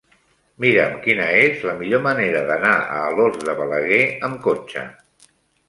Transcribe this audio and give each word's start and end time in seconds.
Mira'm 0.63 0.95
quina 1.03 1.27
és 1.41 1.61
la 1.69 1.75
millor 1.83 2.03
manera 2.07 2.43
d'anar 2.49 2.73
a 2.79 2.97
Alòs 3.13 3.39
de 3.47 3.57
Balaguer 3.63 4.03
amb 4.31 4.43
cotxe. 4.51 4.89